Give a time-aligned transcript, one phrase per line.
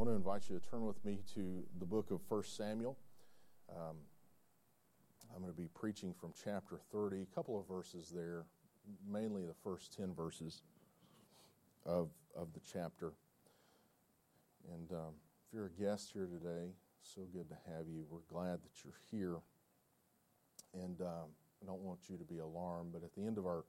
[0.00, 2.96] want to invite you to turn with me to the book of 1 Samuel.
[3.70, 3.96] Um,
[5.30, 8.44] I'm going to be preaching from chapter 30, a couple of verses there,
[9.06, 10.62] mainly the first 10 verses
[11.84, 13.12] of, of the chapter.
[14.72, 15.12] And um,
[15.46, 16.70] if you're a guest here today,
[17.02, 18.06] so good to have you.
[18.08, 19.36] We're glad that you're here.
[20.82, 21.28] And um,
[21.62, 23.66] I don't want you to be alarmed, but at the end of our,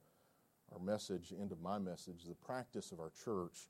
[0.72, 3.68] our message, end of my message, the practice of our church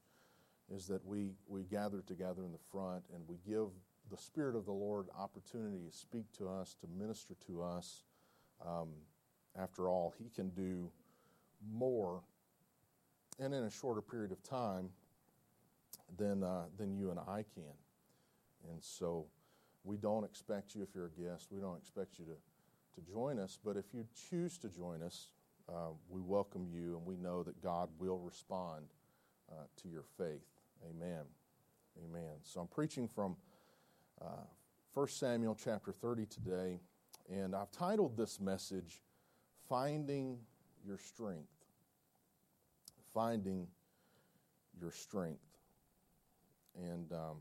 [0.74, 3.68] is that we, we gather together in the front and we give
[4.10, 8.02] the Spirit of the Lord opportunity to speak to us, to minister to us.
[8.66, 8.88] Um,
[9.56, 10.90] after all, He can do
[11.70, 12.22] more
[13.38, 14.90] and in a shorter period of time
[16.16, 17.72] than, uh, than you and I can.
[18.70, 19.26] And so
[19.84, 23.38] we don't expect you, if you're a guest, we don't expect you to, to join
[23.38, 25.28] us, but if you choose to join us,
[25.68, 28.86] uh, we welcome you and we know that God will respond
[29.50, 30.51] uh, to your faith.
[30.90, 31.24] Amen.
[32.04, 32.32] Amen.
[32.42, 33.36] So I'm preaching from
[34.20, 34.44] uh,
[34.94, 36.80] 1 Samuel chapter 30 today,
[37.30, 39.02] and I've titled this message,
[39.68, 40.38] Finding
[40.84, 41.48] Your Strength.
[43.14, 43.66] Finding
[44.80, 45.40] Your Strength.
[46.76, 47.36] And um,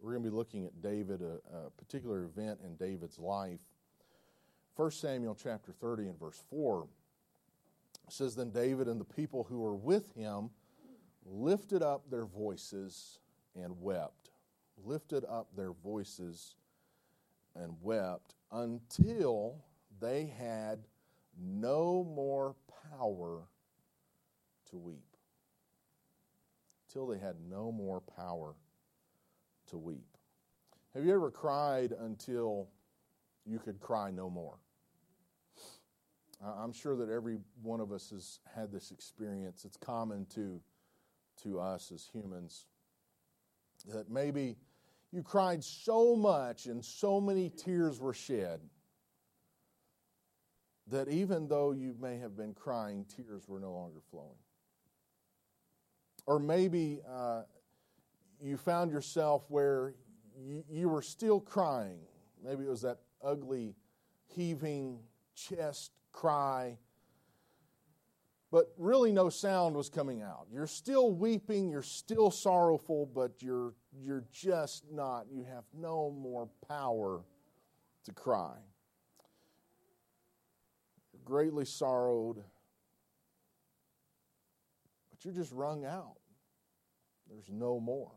[0.00, 3.60] we're going to be looking at David, a, a particular event in David's life.
[4.74, 6.86] 1 Samuel chapter 30 and verse 4
[8.10, 10.50] says, Then David and the people who were with him
[11.30, 13.18] lifted up their voices
[13.54, 14.30] and wept.
[14.84, 16.54] Lifted up their voices
[17.54, 19.64] and wept until
[20.00, 20.80] they had
[21.38, 22.54] no more
[22.90, 23.42] power
[24.70, 25.16] to weep.
[26.92, 28.54] Till they had no more power
[29.70, 30.16] to weep.
[30.94, 32.68] Have you ever cried until
[33.44, 34.58] you could cry no more?
[36.44, 39.64] I'm sure that every one of us has had this experience.
[39.64, 40.60] It's common to
[41.42, 42.66] to us as humans.
[43.92, 44.56] That maybe
[45.12, 48.60] you cried so much and so many tears were shed
[50.88, 54.38] that even though you may have been crying, tears were no longer flowing.
[56.26, 57.42] Or maybe uh,
[58.40, 59.94] you found yourself where
[60.38, 61.98] you, you were still crying.
[62.44, 63.74] Maybe it was that ugly,
[64.26, 65.00] heaving
[65.34, 66.78] chest cry
[68.56, 70.46] but really no sound was coming out.
[70.50, 76.48] You're still weeping, you're still sorrowful, but you're, you're just not, you have no more
[76.66, 77.20] power
[78.04, 78.54] to cry.
[81.12, 82.36] You're greatly sorrowed,
[85.10, 86.16] but you're just wrung out.
[87.28, 88.12] There's no more.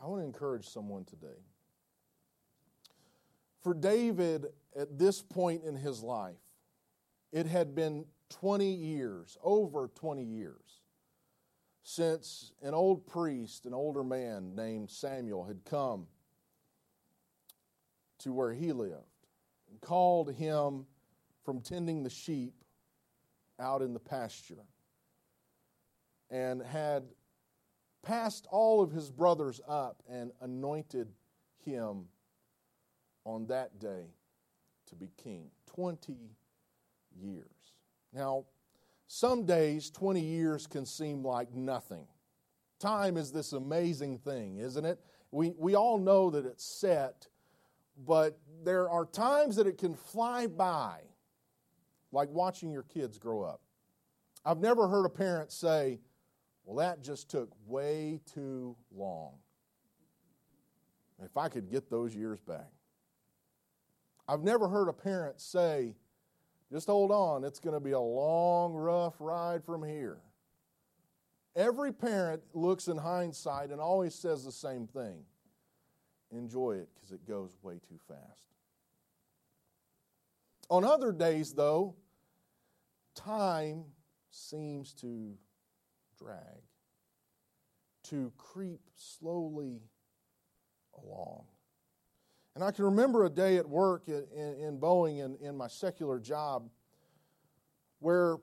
[0.00, 1.42] I want to encourage someone today.
[3.60, 4.46] For David,
[4.78, 6.36] at this point in his life,
[7.32, 10.80] it had been 20 years, over 20 years,
[11.82, 16.06] since an old priest, an older man named Samuel, had come
[18.18, 19.26] to where he lived
[19.68, 20.86] and called him
[21.44, 22.54] from tending the sheep
[23.58, 24.64] out in the pasture
[26.30, 27.04] and had
[28.02, 31.08] passed all of his brothers up and anointed
[31.64, 32.04] him
[33.24, 34.06] on that day
[34.86, 35.50] to be king.
[35.66, 36.16] 20
[37.20, 37.44] years.
[38.12, 38.44] Now,
[39.06, 42.06] some days, 20 years can seem like nothing.
[42.78, 45.00] Time is this amazing thing, isn't it?
[45.32, 47.26] We, we all know that it's set,
[48.06, 51.00] but there are times that it can fly by,
[52.12, 53.60] like watching your kids grow up.
[54.44, 56.00] I've never heard a parent say,
[56.64, 59.34] Well, that just took way too long.
[61.22, 62.70] If I could get those years back.
[64.26, 65.96] I've never heard a parent say,
[66.72, 70.18] just hold on, it's going to be a long, rough ride from here.
[71.56, 75.24] Every parent looks in hindsight and always says the same thing
[76.32, 78.54] enjoy it because it goes way too fast.
[80.68, 81.96] On other days, though,
[83.16, 83.84] time
[84.30, 85.36] seems to
[86.16, 86.62] drag,
[88.04, 89.82] to creep slowly
[90.96, 91.46] along.
[92.54, 95.68] And I can remember a day at work in, in, in Boeing in, in my
[95.68, 96.68] secular job
[98.00, 98.38] where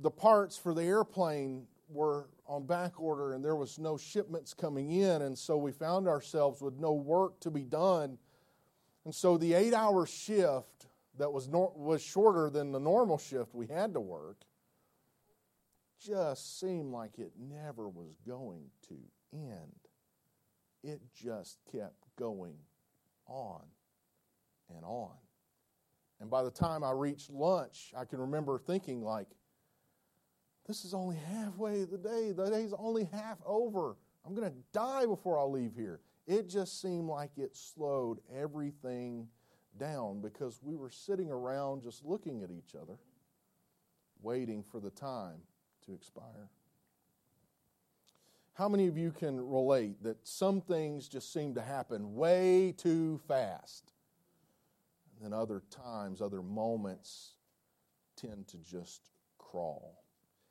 [0.00, 4.92] the parts for the airplane were on back order and there was no shipments coming
[4.92, 5.22] in.
[5.22, 8.18] And so we found ourselves with no work to be done.
[9.04, 10.86] And so the eight hour shift
[11.18, 14.38] that was, nor- was shorter than the normal shift we had to work
[16.00, 18.94] just seemed like it never was going to
[19.32, 19.72] end.
[20.84, 22.54] It just kept going
[23.28, 23.62] on
[24.74, 25.12] and on.
[26.20, 29.28] And by the time I reached lunch, I can remember thinking, like,
[30.66, 32.32] this is only halfway the day.
[32.32, 33.96] The day's only half over.
[34.26, 36.00] I'm going to die before I leave here.
[36.26, 39.28] It just seemed like it slowed everything
[39.78, 42.98] down because we were sitting around just looking at each other,
[44.20, 45.38] waiting for the time
[45.86, 46.50] to expire.
[48.58, 53.20] How many of you can relate that some things just seem to happen way too
[53.28, 53.92] fast?
[55.14, 57.34] And then other times, other moments
[58.16, 60.02] tend to just crawl.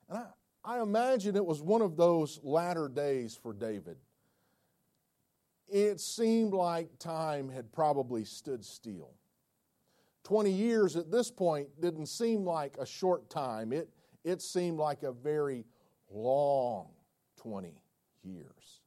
[0.08, 3.98] And I, I imagine it was one of those latter days for David.
[5.68, 9.16] It seemed like time had probably stood still.
[10.24, 13.74] 20 years at this point didn't seem like a short time.
[13.74, 13.90] It,
[14.24, 15.66] it seemed like a very
[16.10, 16.88] long
[17.36, 17.74] 20
[18.28, 18.82] years.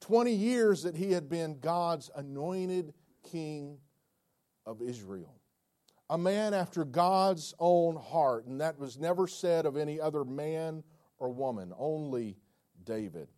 [0.00, 2.94] 20 years that he had been God's anointed
[3.30, 3.78] king
[4.64, 5.34] of Israel.
[6.10, 10.82] A man after God's own heart, and that was never said of any other man
[11.18, 12.38] or woman, only
[12.84, 13.28] David.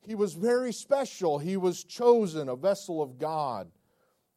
[0.00, 1.38] He was very special.
[1.38, 3.70] He was chosen, a vessel of God,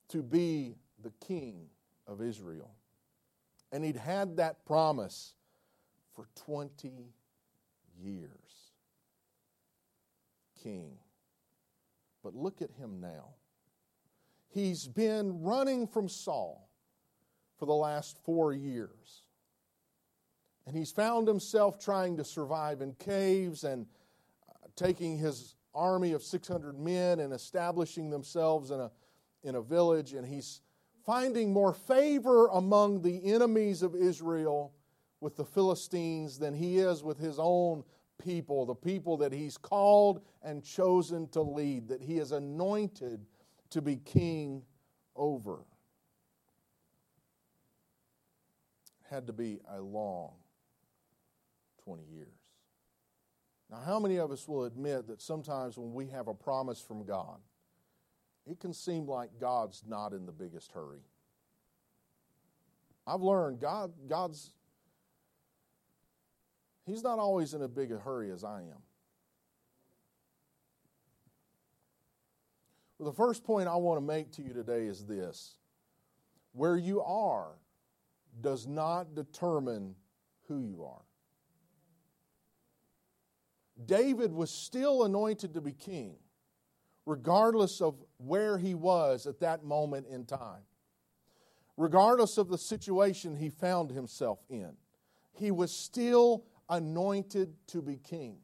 [0.09, 1.67] to be the king
[2.07, 2.71] of Israel.
[3.71, 5.35] And he'd had that promise
[6.13, 7.13] for 20
[8.01, 8.66] years
[10.67, 10.91] king.
[12.23, 13.35] But look at him now.
[14.49, 16.69] He's been running from Saul
[17.57, 19.23] for the last four years.
[20.65, 23.85] And he's found himself trying to survive in caves and
[24.49, 28.91] uh, taking his army of 600 men and establishing themselves in a,
[29.43, 30.13] in a village.
[30.13, 30.61] And he's
[31.05, 34.73] finding more favor among the enemies of Israel
[35.21, 37.83] with the Philistines than he is with his own
[38.23, 43.25] people, the people that he's called and chosen to lead, that he has anointed
[43.69, 44.63] to be king
[45.15, 45.59] over.
[49.09, 50.33] Had to be a long
[51.85, 52.27] 20 years.
[53.69, 57.05] Now, how many of us will admit that sometimes when we have a promise from
[57.05, 57.39] God,
[58.45, 61.01] it can seem like God's not in the biggest hurry?
[63.05, 64.51] I've learned God, God's
[66.87, 68.81] He's not always in a big a hurry as I am.
[72.97, 75.57] Well, the first point I want to make to you today is this
[76.53, 77.49] where you are
[78.41, 79.95] does not determine
[80.47, 81.03] who you are.
[83.85, 86.15] David was still anointed to be king,
[87.05, 90.63] regardless of where he was at that moment in time,
[91.75, 94.71] regardless of the situation he found himself in.
[95.33, 98.37] He was still anointed to be king.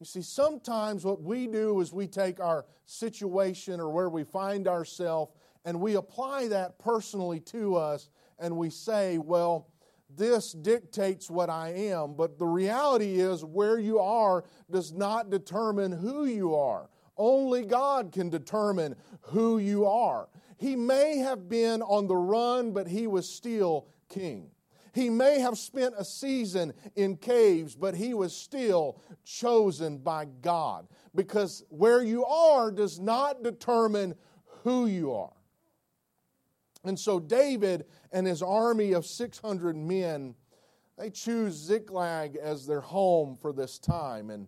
[0.00, 4.68] You see, sometimes what we do is we take our situation or where we find
[4.68, 5.32] ourselves
[5.64, 9.68] and we apply that personally to us and we say, well,
[10.16, 12.14] this dictates what I am.
[12.14, 16.88] But the reality is, where you are does not determine who you are.
[17.16, 20.28] Only God can determine who you are.
[20.56, 24.50] He may have been on the run, but he was still king.
[24.94, 30.86] He may have spent a season in caves, but he was still chosen by God
[31.16, 34.14] because where you are does not determine
[34.62, 35.32] who you are.
[36.84, 40.36] And so David and his army of 600 men,
[40.96, 44.30] they choose Ziklag as their home for this time.
[44.30, 44.46] And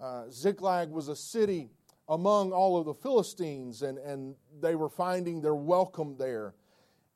[0.00, 1.70] uh, Ziklag was a city
[2.08, 6.54] among all of the Philistines, and, and they were finding their welcome there.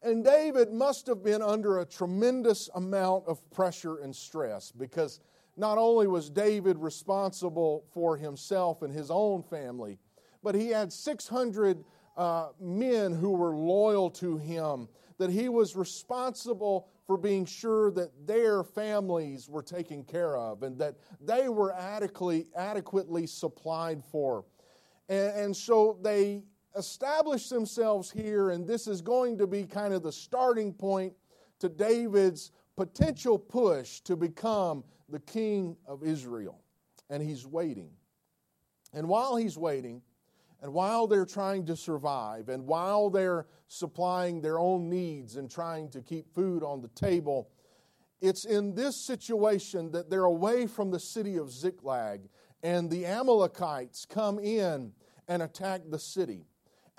[0.03, 5.21] And David must have been under a tremendous amount of pressure and stress because
[5.57, 9.99] not only was David responsible for himself and his own family,
[10.43, 11.85] but he had 600
[12.17, 14.89] uh, men who were loyal to him,
[15.19, 20.79] that he was responsible for being sure that their families were taken care of and
[20.79, 24.45] that they were adequately, adequately supplied for.
[25.11, 26.43] And, and so they
[26.77, 31.13] establish themselves here, and this is going to be kind of the starting point
[31.59, 36.61] to David's potential push to become the king of Israel.
[37.09, 37.91] And he's waiting.
[38.93, 40.03] And while he's waiting,
[40.63, 45.89] and while they're trying to survive, and while they're supplying their own needs and trying
[45.91, 47.51] to keep food on the table,
[48.21, 52.29] it's in this situation that they're away from the city of Ziklag,
[52.63, 54.93] and the Amalekites come in
[55.29, 56.45] and attack the city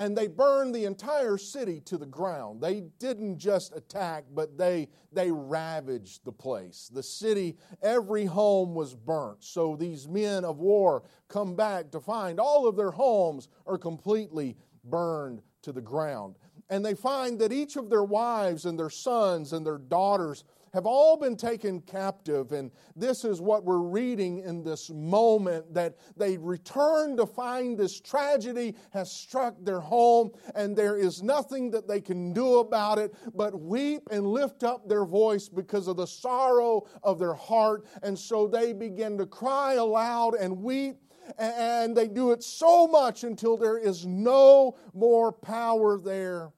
[0.02, 2.60] and they burned the entire city to the ground.
[2.60, 6.90] They didn't just attack, but they, they ravaged the place.
[6.92, 9.44] The city, every home was burnt.
[9.44, 14.58] So these men of war come back to find all of their homes are completely
[14.84, 16.36] burned to the ground.
[16.72, 20.86] And they find that each of their wives and their sons and their daughters have
[20.86, 22.52] all been taken captive.
[22.52, 28.00] And this is what we're reading in this moment that they return to find this
[28.00, 33.14] tragedy has struck their home, and there is nothing that they can do about it
[33.34, 37.86] but weep and lift up their voice because of the sorrow of their heart.
[38.04, 40.98] And so they begin to cry aloud and weep
[41.38, 46.52] and they do it so much until there is no more power there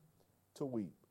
[0.56, 1.03] to weep.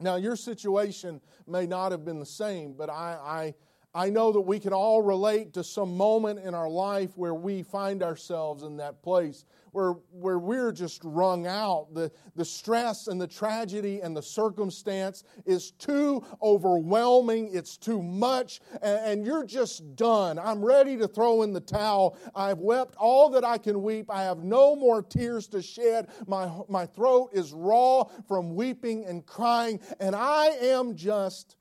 [0.00, 3.54] Now, your situation may not have been the same, but I,
[3.94, 7.62] I, know that we can all relate to some moment in our life where we
[7.62, 11.92] find ourselves in that place where, where we're just wrung out.
[11.92, 18.60] The, the stress and the tragedy and the circumstance is too overwhelming, it's too much,
[18.82, 20.38] and, and you're just done.
[20.38, 22.16] I'm ready to throw in the towel.
[22.36, 24.10] I've wept all that I can weep.
[24.10, 26.08] I have no more tears to shed.
[26.28, 31.56] My, my throat is raw from weeping and crying, and I am just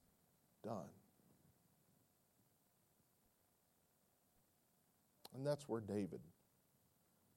[0.63, 0.92] done.
[5.35, 6.21] And that's where David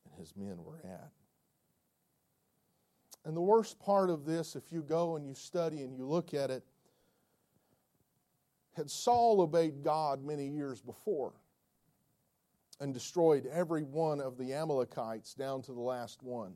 [0.05, 1.11] and his men were at.
[3.25, 6.33] And the worst part of this, if you go and you study and you look
[6.33, 6.65] at it,
[8.77, 11.33] had Saul obeyed God many years before
[12.79, 16.55] and destroyed every one of the Amalekites down to the last one.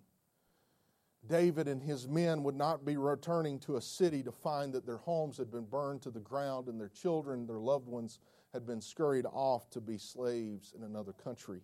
[1.26, 4.98] David and his men would not be returning to a city to find that their
[4.98, 8.18] homes had been burned to the ground and their children, their loved ones,
[8.52, 11.60] had been scurried off to be slaves in another country.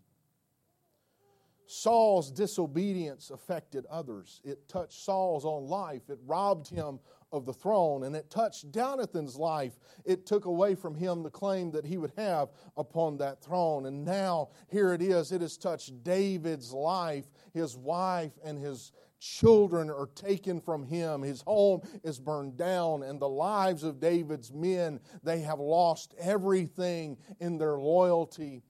[1.69, 4.41] Saul's disobedience affected others.
[4.45, 6.09] It touched Saul's own life.
[6.09, 7.01] It robbed him
[7.33, 9.77] of the throne, and it touched Jonathan's life.
[10.05, 13.87] It took away from him the claim that he would have upon that throne.
[13.87, 17.27] And now, here it is, it has touched David's life.
[17.53, 21.23] His wife and his children are taken from him.
[21.23, 27.17] His home is burned down, and the lives of David's men, they have lost everything
[27.41, 28.63] in their loyalty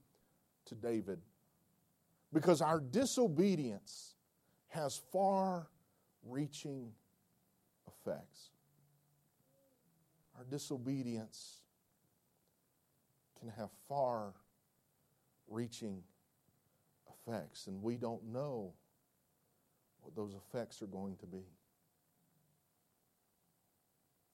[0.66, 1.20] to David
[2.32, 4.14] because our disobedience
[4.68, 5.68] has far
[6.22, 6.92] reaching
[7.86, 8.50] effects.
[10.36, 11.62] Our disobedience
[13.40, 14.34] can have far
[15.48, 16.02] reaching
[17.08, 18.74] effects, and we don't know
[20.06, 21.44] what those effects are going to be.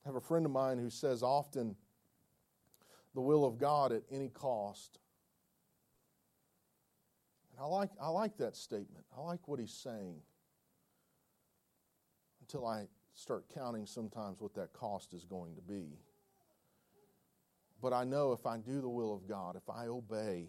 [0.05, 1.77] I have a friend of mine who says often
[3.15, 4.99] the will of God at any cost
[7.53, 9.05] And I like, I like that statement.
[9.17, 10.17] I like what he's saying.
[12.41, 15.99] Until I start counting sometimes what that cost is going to be.
[17.81, 20.49] But I know if I do the will of God, if I obey,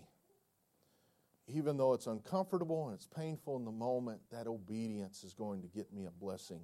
[1.47, 5.67] even though it's uncomfortable and it's painful in the moment, that obedience is going to
[5.67, 6.61] get me a blessing.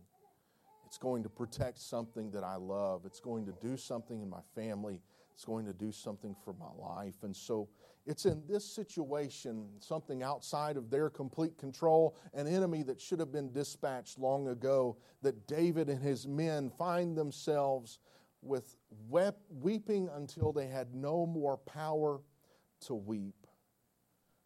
[0.86, 3.03] It's going to protect something that I love.
[3.05, 5.01] It's going to do something in my family.
[5.33, 7.24] It's going to do something for my life.
[7.24, 7.69] And so
[8.05, 13.31] it's in this situation, something outside of their complete control, an enemy that should have
[13.31, 18.00] been dispatched long ago, that David and his men find themselves
[18.41, 18.77] with
[19.09, 22.21] weeping until they had no more power
[22.88, 23.38] to weep.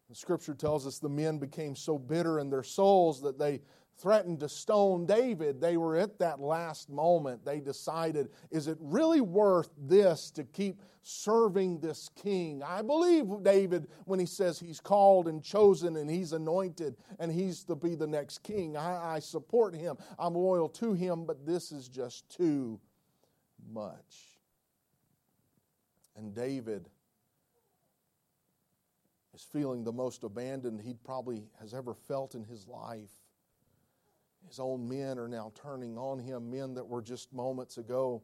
[0.08, 3.62] The scripture tells us the men became so bitter in their souls that they
[3.96, 7.44] threatened to stone David, they were at that last moment.
[7.44, 12.62] They decided, is it really worth this to keep serving this king?
[12.62, 17.64] I believe David when he says he's called and chosen and he's anointed and he's
[17.64, 18.76] to be the next king.
[18.76, 22.80] I, I support him, I'm loyal to him, but this is just too
[23.72, 24.38] much.
[26.16, 26.88] And David
[29.34, 33.10] is feeling the most abandoned he probably has ever felt in his life.
[34.46, 38.22] His own men are now turning on him, men that were just moments ago,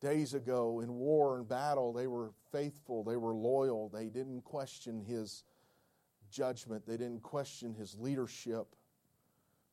[0.00, 1.92] days ago in war and battle.
[1.92, 5.44] They were faithful, they were loyal, they didn't question his
[6.30, 8.74] judgment, they didn't question his leadership,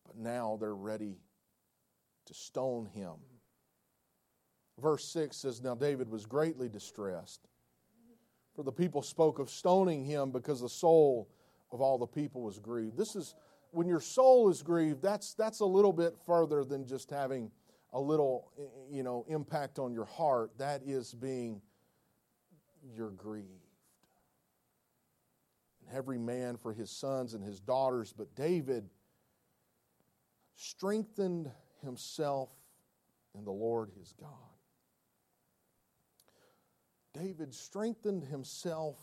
[0.06, 1.18] but now they're ready
[2.26, 3.16] to stone him.
[4.80, 7.48] Verse 6 says Now David was greatly distressed,
[8.58, 11.30] for the people spoke of stoning him because the soul
[11.72, 12.98] of all the people was grieved.
[12.98, 13.36] This is
[13.70, 17.52] when your soul is grieved, that's, that's a little bit further than just having
[17.94, 18.52] a little,
[18.90, 20.50] you know, impact on your heart.
[20.58, 21.62] That is being,
[22.96, 23.46] you're grieved.
[25.86, 28.90] And every man for his sons and his daughters, but David
[30.56, 31.52] strengthened
[31.84, 32.50] himself
[33.38, 34.57] in the Lord his God.
[37.20, 38.98] David strengthened himself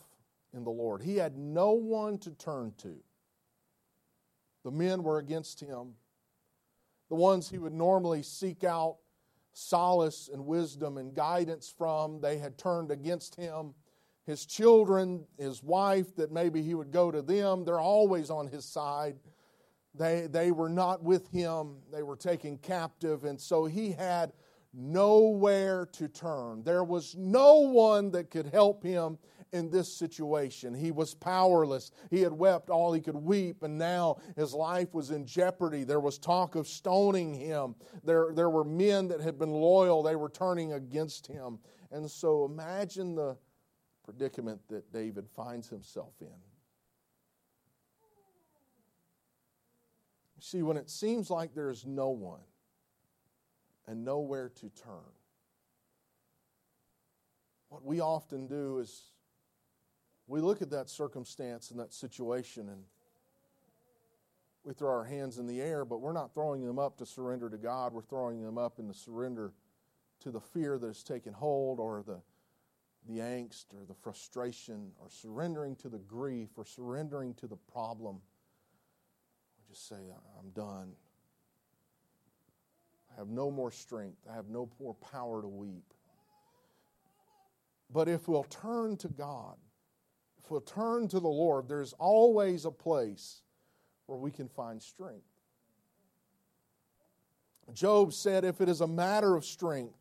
[0.53, 1.01] in the Lord.
[1.01, 2.95] He had no one to turn to.
[4.63, 5.95] The men were against him.
[7.09, 8.97] The ones he would normally seek out
[9.53, 13.73] solace and wisdom and guidance from, they had turned against him.
[14.25, 18.65] His children, his wife, that maybe he would go to them, they're always on his
[18.65, 19.17] side.
[19.93, 24.33] They, they were not with him, they were taken captive, and so he had
[24.75, 26.63] nowhere to turn.
[26.63, 29.17] There was no one that could help him
[29.51, 30.73] in this situation.
[30.73, 31.91] He was powerless.
[32.09, 35.83] He had wept all he could weep, and now his life was in jeopardy.
[35.83, 37.75] There was talk of stoning him.
[38.03, 41.59] There, there were men that had been loyal, they were turning against him.
[41.91, 43.37] And so imagine the
[44.03, 46.27] predicament that David finds himself in.
[50.39, 52.41] See, when it seems like there is no one
[53.87, 55.13] and nowhere to turn,
[57.69, 59.11] what we often do is
[60.27, 62.83] we look at that circumstance and that situation and
[64.63, 67.49] we throw our hands in the air, but we're not throwing them up to surrender
[67.49, 67.93] to God.
[67.93, 69.53] We're throwing them up in the surrender
[70.21, 72.19] to the fear that has taken hold or the,
[73.07, 78.15] the angst or the frustration or surrendering to the grief or surrendering to the problem.
[79.57, 80.93] We just say, I'm done.
[83.15, 84.17] I have no more strength.
[84.29, 85.93] I have no more power to weep.
[87.89, 89.55] But if we'll turn to God,
[90.43, 93.41] if we'll turn to the Lord, there's always a place
[94.07, 95.25] where we can find strength.
[97.73, 99.97] Job said, If it is a matter of strength,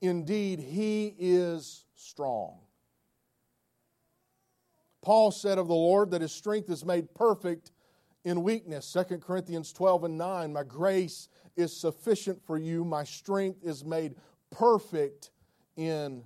[0.00, 2.58] indeed he is strong.
[5.02, 7.72] Paul said of the Lord that his strength is made perfect
[8.24, 8.90] in weakness.
[8.92, 10.52] 2 Corinthians 12 and 9.
[10.52, 14.14] My grace is sufficient for you, my strength is made
[14.50, 15.30] perfect
[15.76, 16.24] in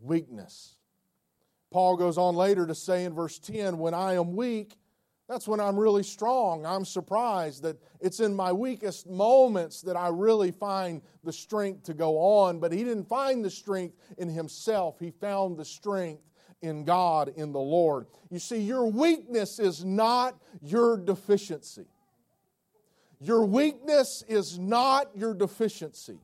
[0.00, 0.76] weakness.
[1.70, 4.76] Paul goes on later to say in verse 10 when I am weak,
[5.28, 6.66] that's when I'm really strong.
[6.66, 11.94] I'm surprised that it's in my weakest moments that I really find the strength to
[11.94, 12.58] go on.
[12.58, 16.24] But he didn't find the strength in himself, he found the strength
[16.62, 18.06] in God, in the Lord.
[18.28, 21.86] You see, your weakness is not your deficiency.
[23.20, 26.18] Your weakness is not your deficiency.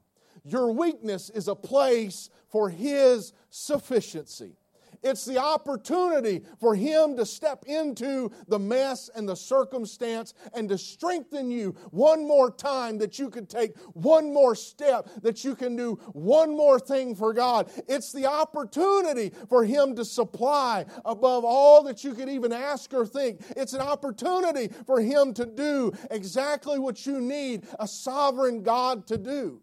[0.45, 4.57] Your weakness is a place for His sufficiency.
[5.03, 10.79] It's the opportunity for Him to step into the mess and the circumstance and to
[10.79, 15.77] strengthen you one more time that you can take one more step, that you can
[15.77, 17.71] do one more thing for God.
[17.89, 23.07] It's the opportunity for Him to supply above all that you could even ask or
[23.07, 23.41] think.
[23.57, 29.19] It's an opportunity for Him to do exactly what you need a sovereign God to
[29.19, 29.61] do.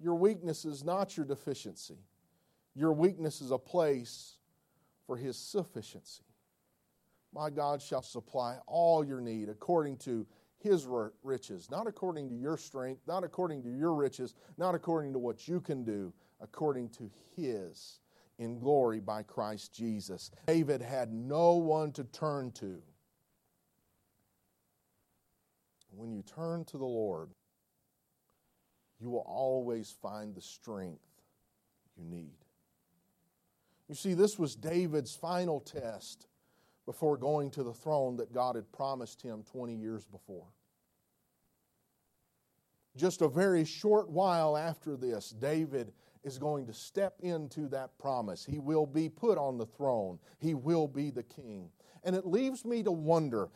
[0.00, 1.98] Your weakness is not your deficiency.
[2.74, 4.36] Your weakness is a place
[5.06, 6.24] for his sufficiency.
[7.32, 10.26] My God shall supply all your need according to
[10.58, 10.86] his
[11.22, 15.46] riches, not according to your strength, not according to your riches, not according to what
[15.46, 18.00] you can do, according to his
[18.38, 20.30] in glory by Christ Jesus.
[20.46, 22.82] David had no one to turn to.
[25.90, 27.28] When you turn to the Lord,
[28.98, 31.04] you will always find the strength
[31.96, 32.43] you need.
[33.88, 36.26] You see, this was David's final test
[36.86, 40.46] before going to the throne that God had promised him 20 years before.
[42.96, 45.92] Just a very short while after this, David
[46.22, 48.44] is going to step into that promise.
[48.44, 51.70] He will be put on the throne, he will be the king.
[52.04, 53.50] And it leaves me to wonder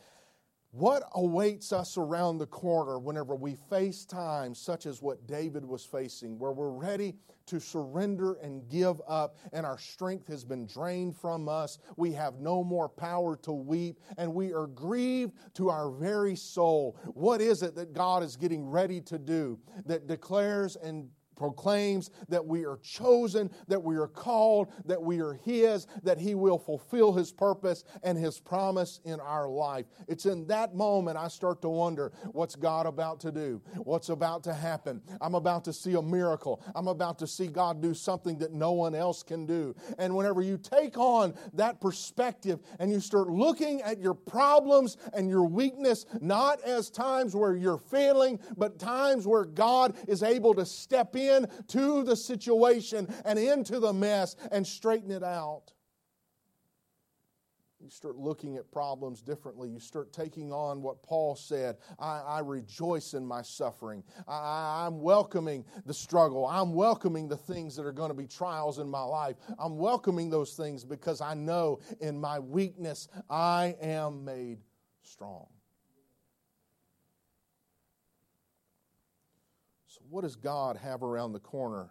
[0.71, 5.83] what awaits us around the corner whenever we face times such as what David was
[5.83, 7.15] facing, where we're ready
[7.47, 11.79] to surrender and give up, and our strength has been drained from us?
[11.97, 16.97] We have no more power to weep, and we are grieved to our very soul.
[17.15, 22.45] What is it that God is getting ready to do that declares and proclaims that
[22.45, 27.13] we are chosen, that we are called, that we are His, that He will fulfill
[27.13, 29.85] His purpose and His promise in our life.
[30.07, 33.61] It's in that moment I start to wonder what's God about to do?
[33.77, 35.01] What's about to happen?
[35.21, 36.61] I'm about to see a miracle.
[36.75, 39.73] I'm about to see God do something that no one else can do.
[39.97, 45.29] And whenever you take on that perspective and you start looking at your problems and
[45.29, 50.65] your weakness, not as times where you're failing, but times where God is able to
[50.65, 55.73] step in into the situation and into the mess and straighten it out.
[57.81, 59.69] You start looking at problems differently.
[59.69, 64.03] You start taking on what Paul said I, I rejoice in my suffering.
[64.27, 66.45] I, I'm welcoming the struggle.
[66.45, 69.37] I'm welcoming the things that are going to be trials in my life.
[69.57, 74.59] I'm welcoming those things because I know in my weakness I am made
[75.01, 75.47] strong.
[80.09, 81.89] What does God have around the corner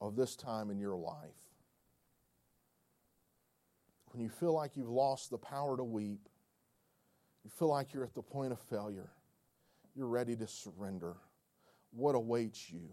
[0.00, 1.14] of this time in your life?
[4.12, 6.28] When you feel like you've lost the power to weep,
[7.44, 9.10] you feel like you're at the point of failure,
[9.94, 11.16] you're ready to surrender.
[11.90, 12.90] What awaits you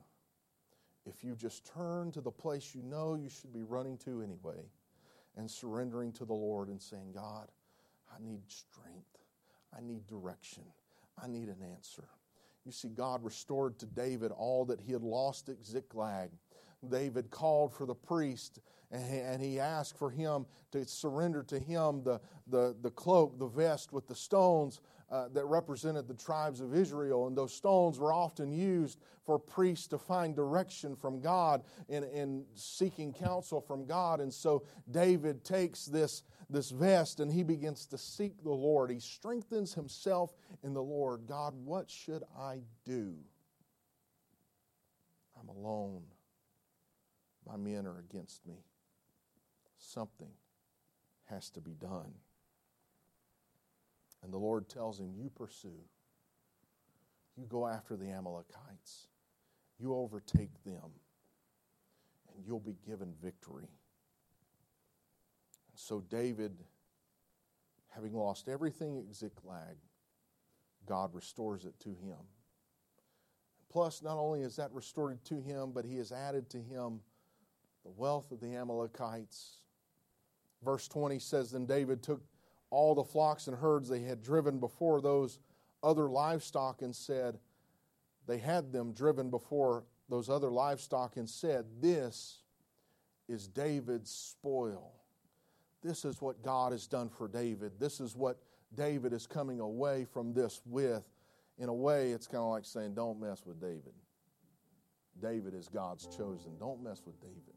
[1.06, 4.70] if you just turn to the place you know you should be running to anyway
[5.36, 7.50] and surrendering to the Lord and saying, God,
[8.14, 9.18] I need strength,
[9.76, 10.64] I need direction,
[11.22, 12.06] I need an answer.
[12.66, 16.32] You see, God restored to David all that he had lost at Ziklag.
[16.90, 18.60] David called for the priest
[18.94, 23.92] and he asked for him to surrender to him the, the, the cloak, the vest
[23.92, 27.28] with the stones uh, that represented the tribes of Israel.
[27.28, 32.46] And those stones were often used for priests to find direction from God in, in
[32.54, 34.22] seeking counsel from God.
[34.22, 38.92] And so David takes this, this vest and he begins to seek the Lord.
[38.92, 41.26] He strengthens himself in the Lord.
[41.28, 43.16] God, what should I do?
[45.40, 46.04] I'm alone.
[47.48, 48.64] My men are against me.
[49.78, 50.32] Something
[51.26, 52.14] has to be done.
[54.24, 55.84] And the Lord tells him, You pursue.
[57.38, 59.08] You go after the Amalekites.
[59.80, 60.92] You overtake them.
[62.34, 63.68] And you'll be given victory.
[65.70, 66.54] And so David,
[67.90, 69.78] having lost everything at Ziklag,
[70.86, 72.18] God restores it to him.
[73.70, 77.00] Plus, not only is that restored to him, but he has added to him
[77.84, 79.58] the wealth of the Amalekites.
[80.64, 82.22] Verse 20 says Then David took
[82.70, 85.40] all the flocks and herds they had driven before those
[85.84, 87.38] other livestock and said,
[88.28, 92.40] They had them driven before those other livestock and said, This
[93.28, 94.92] is David's spoil.
[95.82, 97.74] This is what God has done for David.
[97.80, 98.38] This is what
[98.76, 101.04] David is coming away from this with.
[101.60, 103.94] In a way, it's kind of like saying, Don't mess with David.
[105.22, 106.58] David is God's chosen.
[106.60, 107.54] Don't mess with David.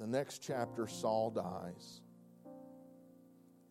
[0.00, 2.00] The next chapter, Saul dies.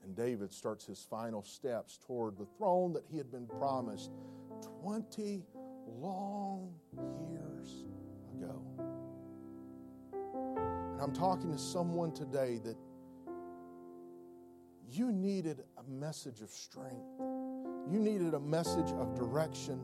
[0.03, 4.11] And David starts his final steps toward the throne that he had been promised
[4.83, 5.43] 20
[5.99, 6.71] long
[7.31, 7.83] years
[8.35, 8.61] ago.
[10.13, 12.77] And I'm talking to someone today that
[14.87, 17.19] you needed a message of strength,
[17.89, 19.79] you needed a message of direction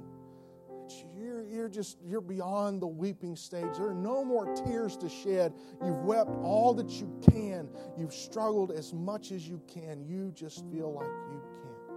[1.16, 3.78] you're, you're just you're beyond the weeping stage.
[3.78, 5.54] There are no more tears to shed.
[5.84, 7.70] You've wept all that you can.
[7.98, 10.04] You've struggled as much as you can.
[10.06, 11.88] You just feel like you can't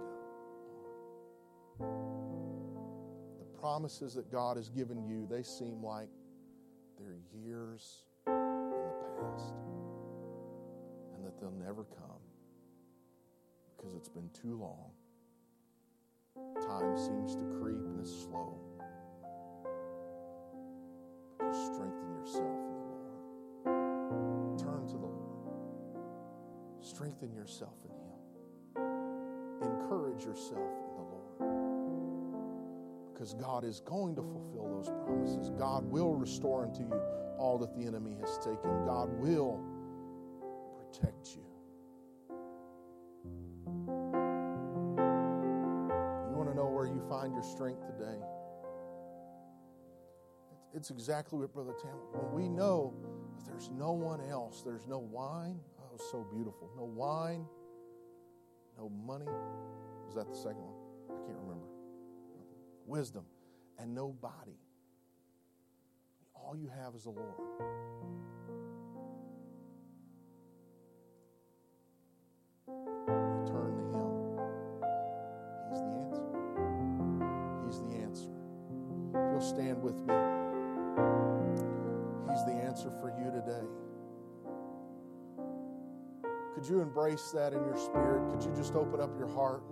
[1.79, 1.89] go on.
[3.39, 6.09] The promises that god has given you they seem like
[6.99, 9.53] they're years in the past
[11.15, 12.19] and that they'll never come
[13.75, 14.91] because it's been too long.
[16.65, 18.68] Time seems to creep and is slow
[26.99, 28.91] Strengthen yourself in Him.
[29.61, 31.39] Encourage yourself in the Lord.
[33.13, 35.49] Because God is going to fulfill those promises.
[35.57, 37.01] God will restore unto you
[37.37, 38.85] all that the enemy has taken.
[38.85, 39.63] God will
[40.91, 41.45] protect you.
[46.27, 48.19] You want to know where you find your strength today?
[50.75, 52.93] it's exactly what Brother Tam, when we know
[53.37, 55.61] that there's no one else, there's no wine.
[55.99, 56.69] Oh, so beautiful.
[56.77, 57.45] No wine,
[58.77, 59.25] no money.
[60.05, 60.75] Was that the second one?
[61.09, 61.67] I can't remember.
[62.85, 63.25] Wisdom
[63.77, 64.59] and no body.
[66.33, 67.33] All you have is the Lord.
[73.45, 74.11] Turn to Him.
[75.69, 76.29] He's the answer.
[77.65, 78.29] He's the answer.
[79.31, 80.15] You'll stand with me
[82.29, 83.88] He's the answer for you today.
[86.59, 88.29] Could you embrace that in your spirit?
[88.29, 89.63] Could you just open up your heart?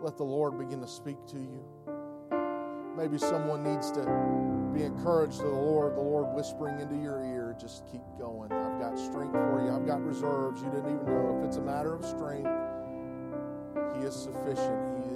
[0.00, 1.64] Let the Lord begin to speak to you.
[2.96, 4.00] Maybe someone needs to
[4.74, 8.50] be encouraged to the Lord, the Lord whispering into your ear, just keep going.
[8.50, 9.72] I've got strength for you.
[9.72, 10.60] I've got reserves.
[10.62, 12.50] You didn't even know if it's a matter of strength.
[13.94, 14.98] He is sufficient.
[14.98, 15.12] He